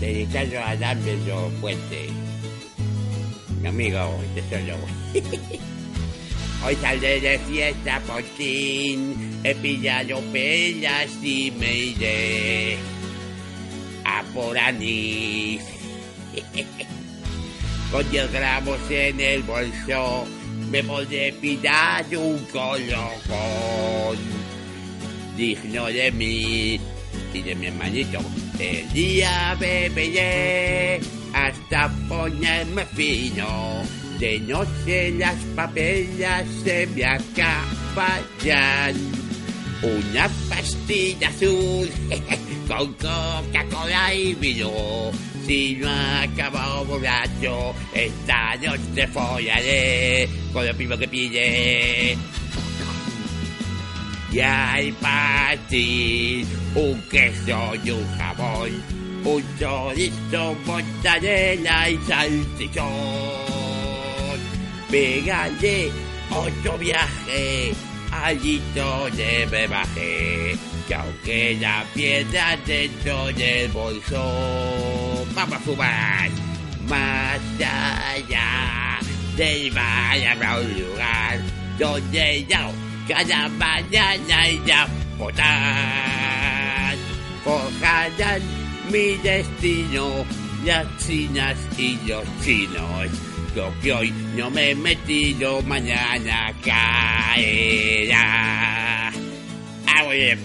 [0.00, 2.10] dedicado a Alambre los Puentes.
[3.60, 4.76] Mi amigo, este solo.
[6.66, 12.76] Hoy saldré de fiesta por fin, he pillado pelas y me iré
[14.04, 15.62] a por anís.
[17.92, 20.26] Con 10 gramos en el bolso
[20.70, 24.16] me podré pillar un colocón
[25.36, 26.80] digno de mí
[27.34, 28.20] y de mi hermanito.
[28.60, 31.00] El día beberé
[31.32, 33.82] hasta ponerme fino.
[34.18, 38.94] De noche las papelas se me acabarán.
[39.82, 41.88] Una pastilla azul
[42.68, 45.10] con Coca-Cola y vino.
[45.46, 52.18] Si no acabo borracho, esta noche follaré con el primo que pille.
[54.32, 58.70] Y hay para ti un queso y un jamón,
[59.24, 62.86] un chorizo, mortadela y salchichón.
[64.90, 65.90] Pégale
[66.30, 67.72] otro viaje,
[68.12, 70.56] allí donde me bajé,
[70.86, 76.30] que aunque la piedra dentro del bolso, vamos a fumar
[76.88, 78.98] más allá
[79.36, 81.40] del bar habrá un lugar
[81.78, 84.86] donde yo cada mañana iré a
[85.18, 86.94] votar.
[87.42, 88.42] Forjarán
[88.90, 90.24] mi destino
[90.64, 93.08] las chinas y los chinos.
[93.56, 98.20] Lo que hoy no me he metido, mañana caerá.
[99.88, 100.36] Ah, voy a